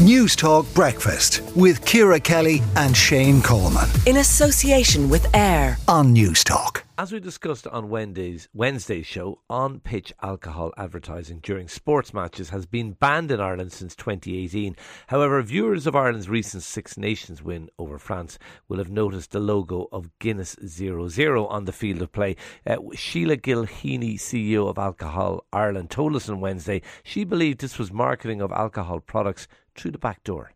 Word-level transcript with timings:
Newstalk 0.00 0.72
Breakfast 0.74 1.42
with 1.54 1.84
Ciara 1.84 2.18
Kelly 2.18 2.62
and 2.74 2.96
Shane 2.96 3.42
Coleman. 3.42 3.86
In 4.06 4.16
association 4.16 5.10
with 5.10 5.26
AIR 5.34 5.76
on 5.88 6.14
Newstalk. 6.14 6.84
As 6.96 7.12
we 7.12 7.20
discussed 7.20 7.66
on 7.66 7.88
Wednesday's, 7.88 8.46
Wednesday's 8.52 9.06
show, 9.06 9.40
on 9.48 9.80
pitch 9.80 10.12
alcohol 10.22 10.72
advertising 10.76 11.40
during 11.42 11.66
sports 11.66 12.12
matches 12.12 12.50
has 12.50 12.66
been 12.66 12.92
banned 12.92 13.30
in 13.30 13.40
Ireland 13.40 13.72
since 13.72 13.96
2018. 13.96 14.76
However, 15.06 15.40
viewers 15.40 15.86
of 15.86 15.96
Ireland's 15.96 16.28
recent 16.28 16.62
Six 16.62 16.98
Nations 16.98 17.42
win 17.42 17.70
over 17.78 17.98
France 17.98 18.38
will 18.68 18.76
have 18.76 18.90
noticed 18.90 19.30
the 19.30 19.40
logo 19.40 19.88
of 19.92 20.10
Guinness 20.18 20.56
00 20.66 21.46
on 21.46 21.64
the 21.64 21.72
field 21.72 22.02
of 22.02 22.12
play. 22.12 22.36
Uh, 22.66 22.76
Sheila 22.94 23.38
Gilheany, 23.38 24.16
CEO 24.16 24.68
of 24.68 24.76
Alcohol 24.76 25.44
Ireland, 25.54 25.90
told 25.90 26.14
us 26.16 26.28
on 26.28 26.40
Wednesday 26.40 26.82
she 27.02 27.24
believed 27.24 27.62
this 27.62 27.78
was 27.78 27.90
marketing 27.90 28.42
of 28.42 28.52
alcohol 28.52 29.00
products 29.00 29.48
through 29.74 29.92
the 29.92 29.98
back 29.98 30.22
door. 30.24 30.52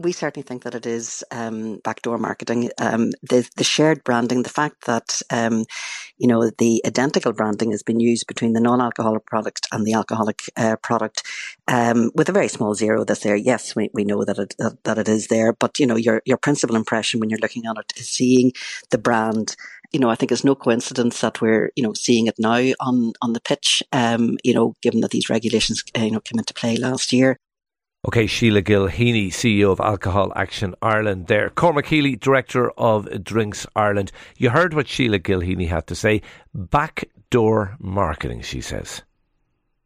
We 0.00 0.10
certainly 0.10 0.44
think 0.44 0.64
that 0.64 0.74
it 0.74 0.84
is 0.84 1.22
um, 1.30 1.78
backdoor 1.84 2.18
marketing. 2.18 2.70
Um, 2.78 3.12
the, 3.22 3.48
the 3.56 3.62
shared 3.62 4.02
branding, 4.02 4.42
the 4.42 4.48
fact 4.48 4.86
that 4.86 5.22
um, 5.30 5.64
you 6.18 6.26
know 6.26 6.50
the 6.58 6.82
identical 6.84 7.32
branding 7.32 7.70
has 7.70 7.84
been 7.84 8.00
used 8.00 8.26
between 8.26 8.52
the 8.52 8.60
non-alcoholic 8.60 9.26
product 9.26 9.68
and 9.70 9.86
the 9.86 9.92
alcoholic 9.92 10.42
uh, 10.56 10.74
product, 10.82 11.22
um, 11.68 12.10
with 12.16 12.28
a 12.28 12.32
very 12.32 12.48
small 12.48 12.74
zero 12.74 13.04
that's 13.04 13.22
there. 13.22 13.36
Yes, 13.36 13.76
we, 13.76 13.90
we 13.94 14.02
know 14.02 14.24
that 14.24 14.38
it 14.38 14.56
that, 14.58 14.82
that 14.82 14.98
it 14.98 15.08
is 15.08 15.28
there, 15.28 15.52
but 15.52 15.78
you 15.78 15.86
know 15.86 15.96
your 15.96 16.20
your 16.24 16.38
principal 16.38 16.74
impression 16.74 17.20
when 17.20 17.30
you're 17.30 17.38
looking 17.38 17.66
at 17.66 17.76
it 17.78 17.92
is 17.96 18.08
seeing 18.08 18.52
the 18.90 18.98
brand 18.98 19.54
you 19.92 20.00
know, 20.00 20.08
I 20.08 20.14
think 20.14 20.32
it's 20.32 20.42
no 20.42 20.54
coincidence 20.54 21.20
that 21.20 21.42
we're, 21.42 21.70
you 21.76 21.82
know, 21.82 21.92
seeing 21.92 22.26
it 22.26 22.36
now 22.38 22.72
on, 22.80 23.12
on 23.20 23.34
the 23.34 23.40
pitch, 23.40 23.82
um, 23.92 24.38
you 24.42 24.54
know, 24.54 24.74
given 24.80 25.00
that 25.02 25.10
these 25.10 25.28
regulations, 25.28 25.84
uh, 25.96 26.00
you 26.00 26.10
know, 26.10 26.20
came 26.20 26.38
into 26.38 26.54
play 26.54 26.76
last 26.76 27.12
year. 27.12 27.38
Okay, 28.04 28.26
Sheila 28.26 28.62
Gilheany, 28.62 29.28
CEO 29.28 29.70
of 29.70 29.78
Alcohol 29.78 30.32
Action 30.34 30.74
Ireland 30.82 31.28
there. 31.28 31.50
Cormac 31.50 31.86
Healy, 31.86 32.16
Director 32.16 32.72
of 32.72 33.22
Drinks 33.22 33.64
Ireland. 33.76 34.10
You 34.36 34.50
heard 34.50 34.74
what 34.74 34.88
Sheila 34.88 35.20
Gilheany 35.20 35.68
had 35.68 35.86
to 35.86 35.94
say. 35.94 36.20
Backdoor 36.52 37.76
marketing, 37.78 38.40
she 38.40 38.60
says. 38.60 39.02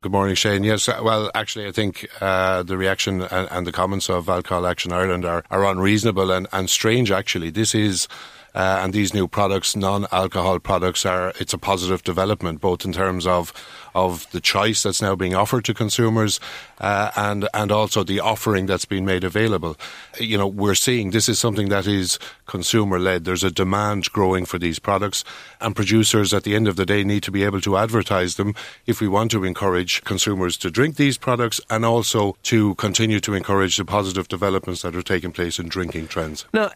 Good 0.00 0.12
morning, 0.12 0.36
Shane. 0.36 0.62
Yes, 0.62 0.88
uh, 0.88 1.00
well, 1.02 1.28
actually, 1.34 1.66
I 1.66 1.72
think 1.72 2.06
uh, 2.20 2.62
the 2.62 2.76
reaction 2.76 3.22
and, 3.22 3.48
and, 3.50 3.66
the 3.66 3.72
comments 3.72 4.08
of 4.08 4.28
Alcohol 4.28 4.64
Action 4.64 4.92
Ireland 4.92 5.24
are, 5.24 5.42
are 5.50 5.64
unreasonable 5.64 6.30
and, 6.30 6.46
and 6.52 6.70
strange, 6.70 7.10
actually. 7.10 7.50
This 7.50 7.74
is 7.74 8.06
uh, 8.54 8.80
and 8.82 8.92
these 8.92 9.12
new 9.12 9.26
products, 9.26 9.74
non-alcohol 9.74 10.60
products, 10.60 11.04
are 11.04 11.32
it's 11.40 11.52
a 11.52 11.58
positive 11.58 12.02
development, 12.02 12.60
both 12.60 12.84
in 12.84 12.92
terms 12.92 13.26
of 13.26 13.52
of 13.94 14.28
the 14.32 14.40
choice 14.40 14.82
that's 14.82 15.00
now 15.00 15.14
being 15.14 15.34
offered 15.34 15.64
to 15.64 15.74
consumers, 15.74 16.40
uh, 16.80 17.10
and 17.16 17.48
and 17.54 17.72
also 17.72 18.04
the 18.04 18.20
offering 18.20 18.66
that's 18.66 18.84
been 18.84 19.04
made 19.04 19.24
available. 19.24 19.76
You 20.18 20.38
know, 20.38 20.46
we're 20.46 20.74
seeing 20.74 21.10
this 21.10 21.28
is 21.28 21.38
something 21.38 21.68
that 21.68 21.86
is 21.86 22.18
consumer 22.46 22.98
led. 22.98 23.24
There's 23.24 23.44
a 23.44 23.50
demand 23.50 24.10
growing 24.12 24.44
for 24.44 24.58
these 24.58 24.78
products, 24.78 25.24
and 25.60 25.74
producers 25.74 26.32
at 26.32 26.44
the 26.44 26.54
end 26.54 26.68
of 26.68 26.76
the 26.76 26.86
day 26.86 27.04
need 27.04 27.22
to 27.24 27.32
be 27.32 27.44
able 27.44 27.60
to 27.62 27.76
advertise 27.76 28.36
them 28.36 28.54
if 28.86 29.00
we 29.00 29.08
want 29.08 29.30
to 29.32 29.44
encourage 29.44 30.02
consumers 30.04 30.56
to 30.58 30.70
drink 30.70 30.96
these 30.96 31.18
products 31.18 31.60
and 31.70 31.84
also 31.84 32.36
to 32.44 32.74
continue 32.76 33.20
to 33.20 33.34
encourage 33.34 33.76
the 33.76 33.84
positive 33.84 34.28
developments 34.28 34.82
that 34.82 34.94
are 34.94 35.02
taking 35.02 35.32
place 35.32 35.58
in 35.58 35.68
drinking 35.68 36.08
trends. 36.08 36.44
Now 36.52 36.70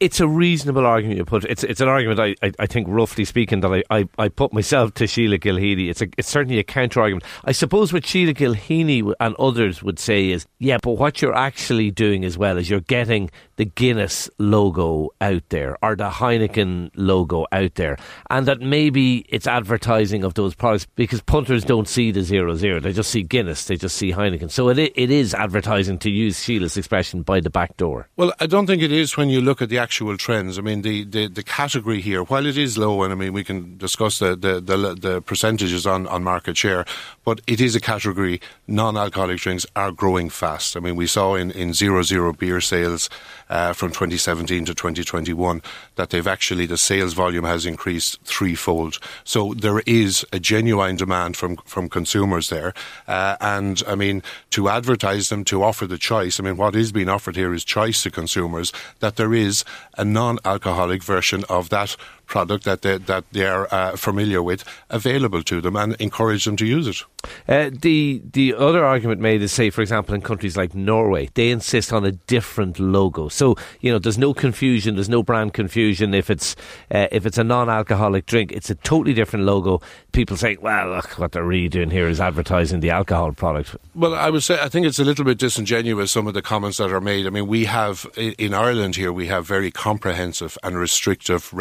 it's 0.00 0.20
a 0.20 0.28
reasonable 0.28 0.86
argument 0.86 1.18
you 1.18 1.24
put. 1.24 1.44
It's 1.44 1.64
it's 1.64 1.80
an 1.80 1.88
argument 1.88 2.20
I, 2.20 2.34
I, 2.46 2.52
I 2.58 2.66
think 2.66 2.88
roughly 2.88 3.24
speaking 3.24 3.60
that 3.60 3.72
I, 3.72 3.82
I, 3.90 4.08
I, 4.18 4.28
put 4.28 4.52
myself 4.52 4.94
to 4.94 5.06
Sheila 5.06 5.38
Gilheany. 5.38 5.88
It's 5.88 6.02
a, 6.02 6.08
it's 6.18 6.28
certainly 6.28 6.58
a 6.58 6.64
counter 6.64 7.00
argument. 7.00 7.24
I 7.44 7.52
suppose 7.52 7.92
what 7.92 8.04
Sheila 8.04 8.34
Gilheany 8.34 9.12
and 9.20 9.34
others 9.36 9.82
would 9.82 9.98
say 9.98 10.30
is, 10.30 10.46
yeah, 10.58 10.78
but 10.82 10.92
what 10.92 11.22
you're 11.22 11.36
actually 11.36 11.90
doing 11.90 12.24
as 12.24 12.36
well 12.36 12.58
is 12.58 12.68
you're 12.68 12.80
getting 12.80 13.30
the 13.56 13.64
Guinness 13.64 14.28
logo 14.38 15.10
out 15.20 15.42
there 15.48 15.76
or 15.82 15.96
the 15.96 16.10
Heineken 16.10 16.90
logo 16.94 17.46
out 17.52 17.74
there, 17.74 17.96
and 18.30 18.46
that 18.46 18.60
maybe 18.60 19.24
it's 19.28 19.46
advertising 19.46 20.24
of 20.24 20.34
those 20.34 20.54
products 20.54 20.86
because 20.94 21.20
punters 21.20 21.64
don't 21.64 21.88
see 21.88 22.10
the 22.10 22.22
zero 22.22 22.54
zero; 22.54 22.80
they 22.80 22.92
just 22.92 23.10
see 23.10 23.22
Guinness, 23.22 23.66
they 23.66 23.76
just 23.76 23.96
see 23.96 24.12
Heineken. 24.12 24.50
So 24.50 24.68
it 24.68 24.78
it 24.78 25.10
is 25.10 25.34
advertising 25.34 25.98
to 25.98 26.10
use 26.10 26.42
Sheila's 26.42 26.76
expression 26.76 27.22
by 27.22 27.40
the 27.40 27.50
back 27.50 27.76
door. 27.76 28.08
Well, 28.16 28.32
I 28.40 28.46
don't 28.46 28.66
think 28.66 28.82
it 28.82 28.92
is 28.92 29.16
when 29.16 29.28
you 29.28 29.40
look 29.40 29.62
at 29.62 29.68
the 29.68 29.78
actual 29.78 30.16
trends. 30.16 30.58
I 30.58 30.62
mean, 30.62 30.82
the, 30.82 31.04
the, 31.04 31.28
the 31.28 31.42
category 31.42 32.00
here, 32.00 32.22
while 32.24 32.46
it 32.46 32.56
is 32.56 32.76
low, 32.78 33.02
and 33.02 33.12
I 33.12 33.16
mean, 33.16 33.32
we 33.32 33.44
can 33.44 33.76
discuss 33.78 34.18
the, 34.18 34.36
the, 34.36 34.60
the, 34.60 34.94
the 34.94 35.22
percentages 35.22 35.86
on, 35.86 36.06
on 36.08 36.22
market 36.24 36.56
share, 36.56 36.84
but 37.24 37.40
it 37.46 37.60
is 37.60 37.74
a 37.74 37.80
category. 37.80 38.40
Non 38.66 38.96
alcoholic 38.96 39.38
drinks 39.38 39.66
are 39.76 39.92
growing 39.92 40.30
fast. 40.30 40.76
I 40.76 40.80
mean, 40.80 40.96
we 40.96 41.06
saw 41.06 41.34
in, 41.34 41.50
in 41.50 41.72
zero 41.72 42.02
zero 42.02 42.32
beer 42.32 42.60
sales 42.60 43.08
uh, 43.48 43.72
from 43.72 43.90
2017 43.90 44.64
to 44.66 44.74
2021 44.74 45.62
that 45.96 46.10
they've 46.10 46.26
actually, 46.26 46.66
the 46.66 46.78
sales 46.78 47.12
volume 47.12 47.44
has 47.44 47.66
increased 47.66 48.20
threefold. 48.22 48.98
So 49.24 49.54
there 49.54 49.80
is 49.86 50.24
a 50.32 50.38
genuine 50.38 50.96
demand 50.96 51.36
from, 51.36 51.56
from 51.64 51.88
consumers 51.88 52.48
there. 52.48 52.74
Uh, 53.06 53.36
and 53.40 53.82
I 53.86 53.94
mean, 53.94 54.22
to 54.50 54.68
advertise 54.68 55.28
them, 55.28 55.44
to 55.44 55.62
offer 55.62 55.86
the 55.86 55.98
choice, 55.98 56.40
I 56.40 56.42
mean, 56.42 56.56
what 56.56 56.76
is 56.76 56.92
being 56.92 57.08
offered 57.08 57.36
here 57.36 57.52
is 57.52 57.64
choice 57.64 58.02
to 58.02 58.10
consumers 58.10 58.72
that 59.00 59.16
there 59.16 59.34
is 59.34 59.64
a 59.98 60.04
non-alcoholic 60.04 61.02
version 61.02 61.44
of 61.48 61.68
that 61.70 61.96
product 62.26 62.64
that 62.64 62.82
they, 62.82 62.98
that 62.98 63.24
they 63.32 63.46
are 63.46 63.68
uh, 63.72 63.96
familiar 63.96 64.42
with 64.42 64.64
available 64.90 65.42
to 65.42 65.60
them 65.60 65.76
and 65.76 65.94
encourage 66.00 66.44
them 66.44 66.56
to 66.56 66.66
use 66.66 66.86
it. 66.86 67.02
Uh, 67.48 67.70
the 67.72 68.22
the 68.32 68.54
other 68.54 68.84
argument 68.84 69.20
made 69.20 69.40
is, 69.42 69.52
say, 69.52 69.70
for 69.70 69.80
example, 69.80 70.14
in 70.14 70.20
countries 70.20 70.56
like 70.56 70.74
Norway, 70.74 71.30
they 71.34 71.50
insist 71.50 71.92
on 71.92 72.04
a 72.04 72.12
different 72.12 72.78
logo. 72.78 73.28
So 73.28 73.56
you 73.80 73.90
know, 73.90 73.98
there's 73.98 74.18
no 74.18 74.34
confusion, 74.34 74.96
there's 74.96 75.08
no 75.08 75.22
brand 75.22 75.54
confusion. 75.54 76.14
If 76.14 76.30
it's 76.30 76.54
uh, 76.90 77.08
if 77.10 77.24
it's 77.24 77.38
a 77.38 77.44
non-alcoholic 77.44 78.26
drink, 78.26 78.52
it's 78.52 78.70
a 78.70 78.74
totally 78.74 79.14
different 79.14 79.46
logo. 79.46 79.80
People 80.12 80.36
say, 80.36 80.56
well, 80.60 80.90
look, 80.90 81.18
what 81.18 81.32
they're 81.32 81.44
really 81.44 81.68
doing 81.68 81.90
here 81.90 82.08
is 82.08 82.20
advertising 82.20 82.80
the 82.80 82.90
alcohol 82.90 83.32
product. 83.32 83.76
Well, 83.94 84.14
I 84.14 84.30
would 84.30 84.42
say 84.42 84.58
I 84.60 84.68
think 84.68 84.86
it's 84.86 84.98
a 84.98 85.04
little 85.04 85.24
bit 85.24 85.38
disingenuous 85.38 86.12
some 86.12 86.26
of 86.26 86.34
the 86.34 86.42
comments 86.42 86.78
that 86.78 86.92
are 86.92 87.00
made. 87.00 87.26
I 87.26 87.30
mean, 87.30 87.46
we 87.46 87.64
have 87.64 88.06
in 88.16 88.54
Ireland 88.54 88.96
here 88.96 89.12
we 89.12 89.26
have 89.28 89.46
very 89.46 89.70
comprehensive 89.70 90.58
and 90.62 90.76
restrictive 90.76 91.52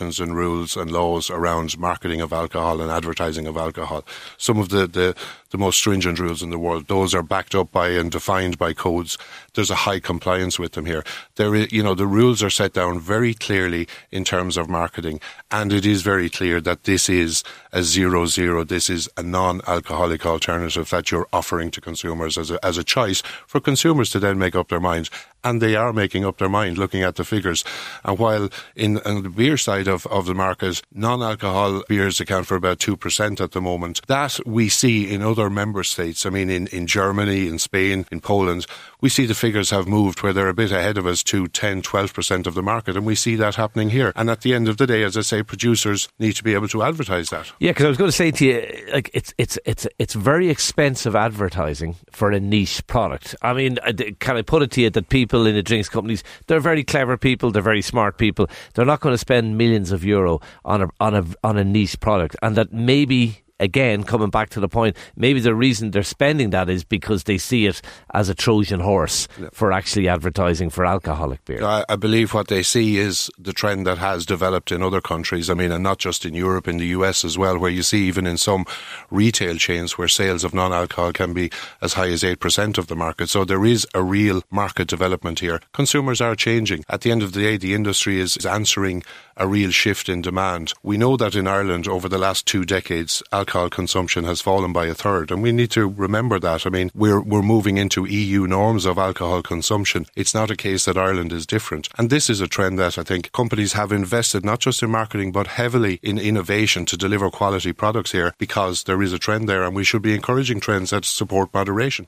regulations 0.00 0.20
and 0.20 0.36
rules 0.36 0.76
and 0.76 0.90
laws 0.90 1.30
around 1.30 1.78
marketing 1.78 2.20
of 2.20 2.32
alcohol 2.32 2.80
and 2.80 2.90
advertising 2.90 3.46
of 3.46 3.56
alcohol. 3.56 4.04
Some 4.38 4.58
of 4.58 4.68
the, 4.68 4.86
the, 4.86 5.14
the 5.50 5.58
most 5.58 5.78
stringent 5.78 6.18
rules 6.18 6.42
in 6.42 6.50
the 6.50 6.58
world, 6.58 6.86
those 6.86 7.14
are 7.14 7.22
backed 7.22 7.54
up 7.54 7.70
by 7.70 7.90
and 7.90 8.10
defined 8.10 8.56
by 8.56 8.72
codes. 8.72 9.18
There's 9.54 9.70
a 9.70 9.86
high 9.86 10.00
compliance 10.00 10.58
with 10.58 10.72
them 10.72 10.86
here. 10.86 11.04
There, 11.36 11.54
is, 11.54 11.72
you 11.72 11.82
know, 11.82 11.94
the 11.94 12.06
rules 12.06 12.42
are 12.42 12.50
set 12.50 12.72
down 12.72 13.00
very 13.00 13.34
clearly 13.34 13.86
in 14.10 14.24
terms 14.24 14.56
of 14.56 14.68
marketing, 14.68 15.20
and 15.50 15.72
it 15.72 15.84
is 15.84 16.02
very 16.02 16.30
clear 16.30 16.60
that 16.60 16.84
this 16.84 17.08
is 17.08 17.44
a 17.72 17.82
zero 17.82 18.26
zero. 18.26 18.64
This 18.64 18.88
is 18.88 19.08
a 19.16 19.22
non-alcoholic 19.22 20.24
alternative 20.24 20.88
that 20.90 21.10
you're 21.10 21.28
offering 21.32 21.70
to 21.72 21.80
consumers 21.80 22.38
as 22.38 22.50
a, 22.50 22.64
as 22.64 22.78
a 22.78 22.84
choice 22.84 23.22
for 23.46 23.60
consumers 23.60 24.10
to 24.10 24.18
then 24.18 24.38
make 24.38 24.56
up 24.56 24.68
their 24.68 24.80
minds 24.80 25.10
and 25.44 25.60
they 25.60 25.76
are 25.76 25.92
making 25.92 26.24
up 26.24 26.38
their 26.38 26.48
mind 26.48 26.78
looking 26.78 27.02
at 27.02 27.16
the 27.16 27.24
figures. 27.24 27.64
And 28.04 28.18
while 28.18 28.48
in, 28.74 28.98
in 29.04 29.22
the 29.22 29.30
beer 29.30 29.56
side 29.56 29.88
of, 29.88 30.06
of 30.06 30.26
the 30.26 30.34
market, 30.34 30.82
non-alcohol 30.92 31.84
beers 31.88 32.20
account 32.20 32.46
for 32.46 32.56
about 32.56 32.78
2% 32.78 33.40
at 33.40 33.52
the 33.52 33.60
moment, 33.60 34.00
that 34.06 34.38
we 34.46 34.68
see 34.68 35.12
in 35.12 35.22
other 35.22 35.50
member 35.50 35.82
states. 35.82 36.26
I 36.26 36.30
mean, 36.30 36.50
in, 36.50 36.66
in 36.68 36.86
Germany, 36.86 37.48
in 37.48 37.58
Spain, 37.58 38.06
in 38.10 38.20
Poland, 38.20 38.66
we 39.00 39.08
see 39.08 39.26
the 39.26 39.34
figures 39.34 39.70
have 39.70 39.88
moved 39.88 40.22
where 40.22 40.32
they're 40.32 40.48
a 40.48 40.54
bit 40.54 40.72
ahead 40.72 40.98
of 40.98 41.06
us 41.06 41.22
to 41.24 41.46
10, 41.48 41.82
12% 41.82 42.46
of 42.46 42.54
the 42.54 42.62
market. 42.62 42.96
And 42.96 43.06
we 43.06 43.14
see 43.14 43.36
that 43.36 43.54
happening 43.54 43.90
here. 43.90 44.12
And 44.16 44.28
at 44.30 44.42
the 44.42 44.54
end 44.54 44.68
of 44.68 44.76
the 44.76 44.86
day, 44.86 45.02
as 45.02 45.16
I 45.16 45.22
say, 45.22 45.42
producers 45.42 46.08
need 46.18 46.32
to 46.34 46.44
be 46.44 46.54
able 46.54 46.68
to 46.68 46.82
advertise 46.82 47.30
that. 47.30 47.50
Yeah, 47.58 47.70
because 47.70 47.86
I 47.86 47.88
was 47.88 47.98
going 47.98 48.10
to 48.10 48.16
say 48.16 48.30
to 48.30 48.44
you, 48.44 48.90
like, 48.92 49.10
it's, 49.14 49.32
it's, 49.38 49.58
it's, 49.64 49.86
it's 49.98 50.14
very 50.14 50.48
expensive 50.48 51.16
advertising 51.16 51.96
for 52.10 52.30
a 52.30 52.40
niche 52.40 52.86
product. 52.86 53.34
I 53.42 53.52
mean, 53.52 53.78
can 54.18 54.36
I 54.36 54.42
put 54.42 54.62
it 54.62 54.70
to 54.72 54.80
you 54.80 54.90
that 54.90 55.08
people 55.08 55.29
people 55.30 55.46
in 55.46 55.54
the 55.54 55.62
drinks 55.62 55.88
companies, 55.88 56.22
they're 56.46 56.60
very 56.60 56.82
clever 56.82 57.16
people, 57.16 57.50
they're 57.50 57.62
very 57.62 57.82
smart 57.82 58.18
people. 58.18 58.50
They're 58.74 58.84
not 58.84 59.00
going 59.00 59.14
to 59.14 59.18
spend 59.18 59.56
millions 59.56 59.92
of 59.92 60.04
euro 60.04 60.40
on 60.64 60.82
a 60.82 60.88
on 60.98 61.14
a 61.14 61.24
on 61.44 61.56
a 61.56 61.64
niche 61.64 61.98
product, 62.00 62.36
and 62.42 62.56
that 62.56 62.72
maybe 62.72 63.42
again, 63.60 64.02
coming 64.02 64.30
back 64.30 64.50
to 64.50 64.60
the 64.60 64.68
point, 64.68 64.96
maybe 65.14 65.38
the 65.38 65.54
reason 65.54 65.92
they're 65.92 66.02
spending 66.02 66.50
that 66.50 66.68
is 66.68 66.82
because 66.82 67.24
they 67.24 67.38
see 67.38 67.66
it 67.66 67.80
as 68.14 68.28
a 68.28 68.34
Trojan 68.34 68.80
horse 68.80 69.28
for 69.52 69.72
actually 69.72 70.08
advertising 70.08 70.70
for 70.70 70.84
alcoholic 70.84 71.44
beer. 71.44 71.62
I, 71.62 71.84
I, 71.88 71.96
believe 71.96 72.34
what 72.34 72.48
they 72.48 72.62
see 72.62 72.96
is 72.96 73.30
the 73.38 73.52
trend 73.52 73.86
that 73.86 73.98
has 73.98 74.24
developed 74.24 74.72
in 74.72 74.82
other 74.82 75.00
countries. 75.00 75.50
I 75.50 75.54
mean, 75.54 75.70
and 75.70 75.84
not 75.84 75.98
just 75.98 76.24
in 76.24 76.34
Europe, 76.34 76.66
in 76.66 76.78
the 76.78 76.86
US 76.86 77.24
as 77.24 77.36
well, 77.36 77.58
where 77.58 77.70
you 77.70 77.82
see 77.82 78.06
even 78.06 78.26
in 78.26 78.38
some 78.38 78.64
retail 79.10 79.56
chains 79.56 79.98
where 79.98 80.08
sales 80.08 80.42
of 80.42 80.54
non-alcohol 80.54 81.12
can 81.12 81.34
be 81.34 81.50
as 81.82 81.92
high 81.92 82.08
as 82.08 82.22
8% 82.22 82.78
of 82.78 82.86
the 82.86 82.96
market. 82.96 83.28
So 83.28 83.44
there 83.44 83.64
is 83.64 83.86
a 83.94 84.02
real 84.02 84.42
market 84.50 84.88
development 84.88 85.40
here. 85.40 85.60
Consumers 85.72 86.20
are 86.20 86.34
changing. 86.34 86.84
At 86.88 87.02
the 87.02 87.10
end 87.10 87.22
of 87.22 87.32
the 87.32 87.40
day, 87.40 87.56
the 87.58 87.74
industry 87.74 88.18
is 88.18 88.36
answering 88.46 89.02
a 89.40 89.48
real 89.48 89.70
shift 89.70 90.08
in 90.08 90.20
demand. 90.20 90.74
We 90.82 90.98
know 90.98 91.16
that 91.16 91.34
in 91.34 91.48
Ireland 91.48 91.88
over 91.88 92.08
the 92.08 92.18
last 92.18 92.46
two 92.46 92.64
decades, 92.66 93.22
alcohol 93.32 93.70
consumption 93.70 94.24
has 94.24 94.42
fallen 94.42 94.72
by 94.72 94.86
a 94.86 94.94
third, 94.94 95.30
and 95.30 95.42
we 95.42 95.50
need 95.50 95.70
to 95.72 95.88
remember 95.88 96.38
that. 96.38 96.66
I 96.66 96.70
mean, 96.70 96.90
we're 96.94 97.20
we're 97.20 97.42
moving 97.42 97.78
into 97.78 98.04
EU 98.04 98.46
norms 98.46 98.84
of 98.84 98.98
alcohol 98.98 99.42
consumption. 99.42 100.06
It's 100.14 100.34
not 100.34 100.50
a 100.50 100.56
case 100.56 100.84
that 100.84 100.98
Ireland 100.98 101.32
is 101.32 101.46
different, 101.46 101.88
and 101.96 102.10
this 102.10 102.28
is 102.28 102.42
a 102.42 102.46
trend 102.46 102.78
that 102.78 102.98
I 102.98 103.02
think 103.02 103.32
companies 103.32 103.72
have 103.72 103.92
invested 103.92 104.44
not 104.44 104.60
just 104.60 104.82
in 104.82 104.90
marketing 104.90 105.32
but 105.32 105.46
heavily 105.46 105.98
in 106.02 106.18
innovation 106.18 106.84
to 106.86 106.96
deliver 106.96 107.30
quality 107.30 107.72
products 107.72 108.12
here 108.12 108.34
because 108.38 108.84
there 108.84 109.02
is 109.02 109.14
a 109.14 109.18
trend 109.18 109.48
there, 109.48 109.62
and 109.62 109.74
we 109.74 109.84
should 109.84 110.02
be 110.02 110.14
encouraging 110.14 110.60
trends 110.60 110.90
that 110.90 111.06
support 111.06 111.54
moderation. 111.54 112.06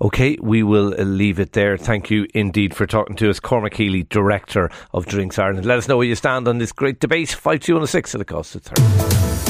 Okay, 0.00 0.38
we 0.40 0.62
will 0.62 0.88
leave 0.98 1.38
it 1.38 1.52
there. 1.52 1.76
Thank 1.76 2.10
you 2.10 2.26
indeed 2.34 2.74
for 2.74 2.86
talking 2.86 3.16
to 3.16 3.28
us, 3.28 3.38
Cormac 3.38 3.74
Healy, 3.74 4.04
Director 4.04 4.70
of 4.94 5.04
Drinks 5.04 5.38
Ireland. 5.38 5.66
Let 5.66 5.78
us 5.78 5.88
know 5.88 5.98
where 5.98 6.06
you 6.06 6.14
stand 6.14 6.48
on 6.48 6.58
this 6.58 6.69
great 6.72 7.00
debate. 7.00 7.30
Five 7.30 7.60
two 7.60 7.74
one 7.76 7.86
six 7.86 8.14
at 8.14 8.18
the 8.18 8.24
cost 8.24 8.54
of 8.54 8.62
third. 8.62 8.78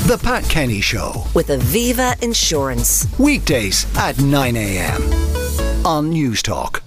The 0.09 0.19
Pat 0.23 0.45
Kenny 0.45 0.81
Show. 0.81 1.25
With 1.35 1.49
Aviva 1.49 2.21
Insurance. 2.23 3.07
Weekdays 3.19 3.87
at 3.97 4.19
9 4.21 4.57
a.m. 4.57 5.03
on 5.87 6.11
Newstalk. 6.13 6.81